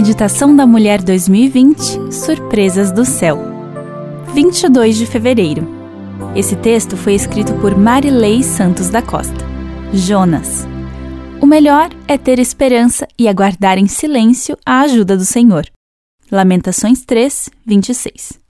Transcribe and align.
Meditação 0.00 0.56
da 0.56 0.66
Mulher 0.66 1.02
2020 1.02 2.10
Surpresas 2.10 2.90
do 2.90 3.04
Céu. 3.04 3.38
22 4.32 4.96
de 4.96 5.04
fevereiro. 5.04 5.68
Esse 6.34 6.56
texto 6.56 6.96
foi 6.96 7.12
escrito 7.12 7.52
por 7.60 7.76
Marilei 7.76 8.42
Santos 8.42 8.88
da 8.88 9.02
Costa. 9.02 9.44
Jonas. 9.92 10.66
O 11.38 11.44
melhor 11.44 11.90
é 12.08 12.16
ter 12.16 12.38
esperança 12.38 13.06
e 13.18 13.28
aguardar 13.28 13.76
em 13.76 13.86
silêncio 13.86 14.56
a 14.64 14.80
ajuda 14.80 15.18
do 15.18 15.24
Senhor. 15.26 15.66
Lamentações 16.32 17.04
3, 17.04 17.50
26. 17.66 18.40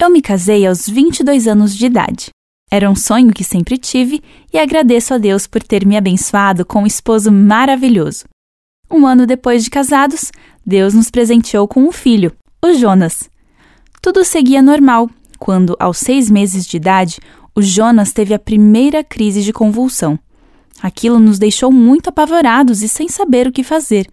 Eu 0.00 0.08
me 0.08 0.22
casei 0.22 0.66
aos 0.66 0.88
22 0.88 1.46
anos 1.46 1.76
de 1.76 1.84
idade. 1.84 2.30
Era 2.70 2.90
um 2.90 2.96
sonho 2.96 3.34
que 3.34 3.44
sempre 3.44 3.76
tive 3.76 4.22
e 4.50 4.58
agradeço 4.58 5.12
a 5.12 5.18
Deus 5.18 5.46
por 5.46 5.62
ter 5.62 5.84
me 5.84 5.94
abençoado 5.94 6.64
com 6.64 6.84
um 6.84 6.86
esposo 6.86 7.30
maravilhoso. 7.30 8.24
Um 8.90 9.06
ano 9.06 9.26
depois 9.26 9.64
de 9.64 9.70
casados, 9.70 10.30
Deus 10.66 10.94
nos 10.94 11.10
presenteou 11.10 11.68
com 11.68 11.82
um 11.82 11.92
filho, 11.92 12.32
o 12.64 12.72
Jonas. 12.74 13.28
Tudo 14.00 14.24
seguia 14.24 14.62
normal, 14.62 15.10
quando, 15.38 15.76
aos 15.78 15.98
seis 15.98 16.30
meses 16.30 16.66
de 16.66 16.76
idade, 16.76 17.18
o 17.54 17.62
Jonas 17.62 18.12
teve 18.12 18.34
a 18.34 18.38
primeira 18.38 19.04
crise 19.04 19.42
de 19.42 19.52
convulsão. 19.52 20.18
Aquilo 20.82 21.18
nos 21.18 21.38
deixou 21.38 21.70
muito 21.70 22.08
apavorados 22.08 22.82
e 22.82 22.88
sem 22.88 23.08
saber 23.08 23.46
o 23.46 23.52
que 23.52 23.62
fazer. 23.62 24.08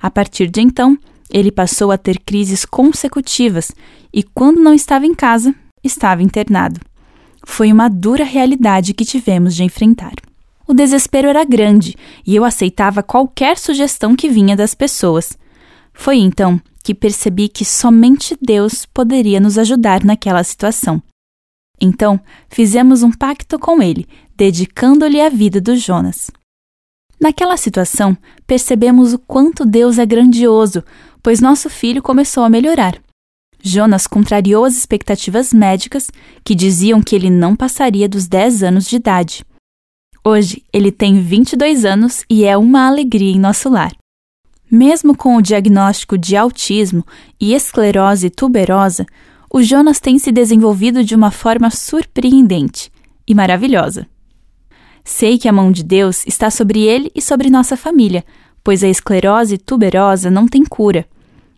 A 0.00 0.10
partir 0.10 0.50
de 0.50 0.60
então, 0.60 0.98
ele 1.30 1.50
passou 1.50 1.90
a 1.90 1.98
ter 1.98 2.18
crises 2.18 2.64
consecutivas 2.64 3.72
e, 4.12 4.22
quando 4.22 4.60
não 4.60 4.74
estava 4.74 5.06
em 5.06 5.14
casa, 5.14 5.54
estava 5.82 6.22
internado. 6.22 6.80
Foi 7.44 7.72
uma 7.72 7.88
dura 7.88 8.24
realidade 8.24 8.94
que 8.94 9.04
tivemos 9.04 9.54
de 9.54 9.64
enfrentar. 9.64 10.14
O 10.66 10.74
desespero 10.74 11.28
era 11.28 11.44
grande 11.44 11.96
e 12.26 12.36
eu 12.36 12.44
aceitava 12.44 13.02
qualquer 13.02 13.58
sugestão 13.58 14.14
que 14.14 14.28
vinha 14.28 14.54
das 14.54 14.74
pessoas. 14.74 15.36
Foi 15.92 16.16
então 16.16 16.60
que 16.82 16.94
percebi 16.94 17.48
que 17.48 17.64
somente 17.64 18.36
Deus 18.40 18.84
poderia 18.86 19.38
nos 19.38 19.56
ajudar 19.56 20.04
naquela 20.04 20.42
situação. 20.42 21.02
Então, 21.80 22.20
fizemos 22.48 23.02
um 23.02 23.10
pacto 23.10 23.58
com 23.58 23.82
ele, 23.82 24.06
dedicando-lhe 24.36 25.20
a 25.20 25.28
vida 25.28 25.60
do 25.60 25.76
Jonas. 25.76 26.30
Naquela 27.20 27.56
situação, 27.56 28.16
percebemos 28.46 29.12
o 29.12 29.18
quanto 29.18 29.64
Deus 29.64 29.98
é 29.98 30.04
grandioso, 30.04 30.82
pois 31.22 31.40
nosso 31.40 31.70
filho 31.70 32.02
começou 32.02 32.42
a 32.42 32.50
melhorar. 32.50 33.00
Jonas 33.62 34.08
contrariou 34.08 34.64
as 34.64 34.76
expectativas 34.76 35.52
médicas, 35.52 36.10
que 36.44 36.54
diziam 36.54 37.00
que 37.00 37.14
ele 37.14 37.30
não 37.30 37.54
passaria 37.54 38.08
dos 38.08 38.26
10 38.26 38.64
anos 38.64 38.86
de 38.86 38.96
idade. 38.96 39.44
Hoje, 40.24 40.64
ele 40.72 40.90
tem 40.90 41.20
22 41.20 41.84
anos 41.84 42.24
e 42.28 42.44
é 42.44 42.56
uma 42.56 42.88
alegria 42.88 43.32
em 43.32 43.38
nosso 43.38 43.68
lar. 43.68 43.92
Mesmo 44.74 45.14
com 45.14 45.36
o 45.36 45.42
diagnóstico 45.42 46.16
de 46.16 46.34
autismo 46.34 47.04
e 47.38 47.52
esclerose 47.52 48.30
tuberosa, 48.30 49.04
o 49.52 49.62
Jonas 49.62 50.00
tem 50.00 50.18
se 50.18 50.32
desenvolvido 50.32 51.04
de 51.04 51.14
uma 51.14 51.30
forma 51.30 51.68
surpreendente 51.68 52.90
e 53.28 53.34
maravilhosa. 53.34 54.06
Sei 55.04 55.36
que 55.36 55.46
a 55.46 55.52
mão 55.52 55.70
de 55.70 55.84
Deus 55.84 56.24
está 56.26 56.50
sobre 56.50 56.80
ele 56.80 57.12
e 57.14 57.20
sobre 57.20 57.50
nossa 57.50 57.76
família, 57.76 58.24
pois 58.64 58.82
a 58.82 58.88
esclerose 58.88 59.58
tuberosa 59.58 60.30
não 60.30 60.48
tem 60.48 60.64
cura. 60.64 61.04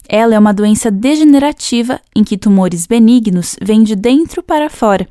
Ela 0.08 0.34
é 0.34 0.38
uma 0.38 0.52
doença 0.52 0.90
degenerativa 0.90 2.00
em 2.16 2.24
que 2.24 2.36
tumores 2.36 2.84
benignos 2.84 3.54
vêm 3.62 3.84
de 3.84 3.94
dentro 3.94 4.42
para 4.42 4.68
fora, 4.68 5.06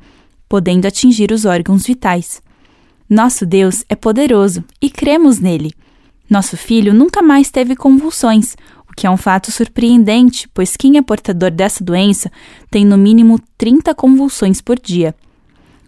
podendo 0.46 0.86
atingir 0.86 1.32
os 1.32 1.46
órgãos 1.46 1.86
vitais. 1.86 2.42
Nosso 3.08 3.46
Deus 3.46 3.82
é 3.88 3.96
poderoso 3.96 4.62
e 4.78 4.90
cremos 4.90 5.40
nele. 5.40 5.72
Nosso 6.34 6.56
filho 6.56 6.92
nunca 6.92 7.22
mais 7.22 7.48
teve 7.48 7.76
convulsões, 7.76 8.56
o 8.90 8.92
que 8.96 9.06
é 9.06 9.10
um 9.10 9.16
fato 9.16 9.52
surpreendente, 9.52 10.48
pois 10.52 10.76
quem 10.76 10.96
é 10.98 11.02
portador 11.02 11.48
dessa 11.48 11.84
doença 11.84 12.28
tem 12.68 12.84
no 12.84 12.98
mínimo 12.98 13.38
30 13.56 13.94
convulsões 13.94 14.60
por 14.60 14.76
dia. 14.76 15.14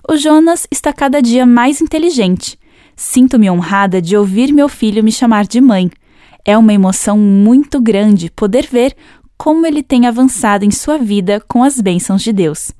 O 0.08 0.16
Jonas 0.16 0.64
está 0.70 0.92
cada 0.92 1.20
dia 1.20 1.44
mais 1.44 1.80
inteligente. 1.80 2.56
Sinto-me 2.94 3.50
honrada 3.50 4.00
de 4.00 4.16
ouvir 4.16 4.52
meu 4.52 4.68
filho 4.68 5.02
me 5.02 5.10
chamar 5.10 5.48
de 5.48 5.60
mãe. 5.60 5.90
É 6.44 6.56
uma 6.56 6.72
emoção 6.72 7.18
muito 7.18 7.80
grande 7.80 8.30
poder 8.30 8.68
ver 8.70 8.94
como 9.36 9.66
ele 9.66 9.82
tem 9.82 10.06
avançado 10.06 10.64
em 10.64 10.70
sua 10.70 10.96
vida 10.96 11.42
com 11.48 11.64
as 11.64 11.80
bênçãos 11.80 12.22
de 12.22 12.32
Deus. 12.32 12.70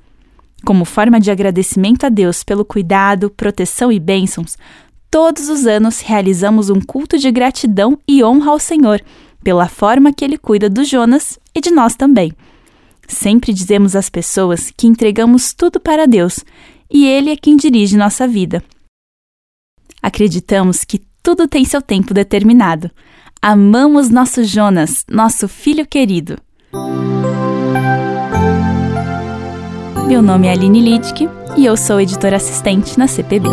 Como 0.65 0.85
forma 0.85 1.19
de 1.19 1.29
agradecimento 1.29 2.05
a 2.05 2.09
Deus 2.09 2.45
pelo 2.45 2.63
cuidado, 2.63 3.29
proteção 3.29 3.91
e 3.91 3.99
bênçãos, 3.99 4.57
Todos 5.09 5.49
os 5.49 5.65
anos 5.65 6.01
realizamos 6.01 6.69
um 6.69 6.81
culto 6.81 7.17
de 7.17 7.31
gratidão 7.31 7.97
e 8.07 8.23
honra 8.23 8.51
ao 8.51 8.59
Senhor 8.59 9.01
pela 9.43 9.67
forma 9.67 10.11
que 10.11 10.25
ele 10.25 10.37
cuida 10.37 10.69
do 10.69 10.83
Jonas 10.83 11.39
e 11.55 11.61
de 11.61 11.71
nós 11.71 11.95
também. 11.95 12.33
Sempre 13.07 13.53
dizemos 13.53 13.95
às 13.95 14.09
pessoas 14.09 14.71
que 14.75 14.85
entregamos 14.85 15.53
tudo 15.53 15.79
para 15.79 16.05
Deus 16.05 16.43
e 16.91 17.07
Ele 17.07 17.31
é 17.31 17.37
quem 17.37 17.55
dirige 17.55 17.97
nossa 17.97 18.27
vida. 18.27 18.61
Acreditamos 20.01 20.83
que 20.83 21.01
tudo 21.23 21.47
tem 21.47 21.63
seu 21.65 21.81
tempo 21.81 22.13
determinado. 22.13 22.91
Amamos 23.41 24.09
nosso 24.09 24.43
Jonas, 24.43 25.05
nosso 25.09 25.47
filho 25.47 25.85
querido. 25.85 26.37
Meu 30.07 30.21
nome 30.21 30.47
é 30.47 30.51
Aline 30.51 30.81
Lidke 30.81 31.29
e 31.57 31.65
eu 31.65 31.75
sou 31.75 31.99
editora 31.99 32.37
assistente 32.37 32.97
na 32.97 33.07
CPB. 33.07 33.49